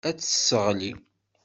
[0.07, 0.91] Ad tt-tesseɣli.